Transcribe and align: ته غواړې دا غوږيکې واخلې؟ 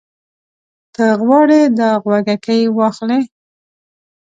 ته 0.95 1.05
غواړې 1.21 1.61
دا 1.79 1.89
غوږيکې 2.03 2.57
واخلې؟ 2.77 3.19